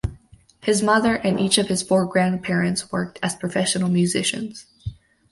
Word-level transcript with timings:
His 0.61 0.81
mother 0.81 1.13
and 1.13 1.39
each 1.39 1.59
of 1.59 1.67
his 1.67 1.83
four 1.83 2.07
grandparents 2.07 2.91
worked 2.91 3.19
as 3.21 3.35
professional 3.35 3.87
musicians. 3.87 4.65